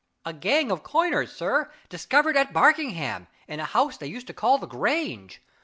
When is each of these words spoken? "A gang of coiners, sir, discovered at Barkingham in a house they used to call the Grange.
"A 0.25 0.33
gang 0.33 0.71
of 0.71 0.81
coiners, 0.81 1.31
sir, 1.31 1.69
discovered 1.87 2.35
at 2.35 2.51
Barkingham 2.53 3.27
in 3.47 3.59
a 3.59 3.65
house 3.65 3.97
they 3.97 4.07
used 4.07 4.25
to 4.25 4.33
call 4.33 4.57
the 4.57 4.65
Grange. 4.65 5.43